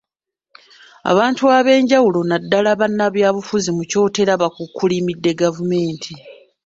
Abantu 1.11 1.43
ab’enjawulo 1.57 2.19
naddala 2.29 2.71
bannabyabufuzi 2.79 3.69
mu 3.77 3.83
Kyotera 3.89 4.33
bakukkulumidde 4.41 5.31
gavumenti. 5.41 6.13